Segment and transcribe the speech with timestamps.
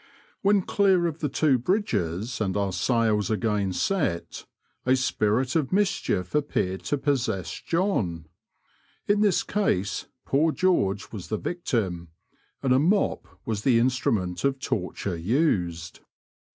[0.41, 4.45] When clear of the two bridges, and our sails again set,
[4.83, 8.25] a spirit of mischief appeared to possess John.
[9.07, 12.07] In this case poor George was the victim,
[12.63, 15.99] and a mop was the instrument of torture used.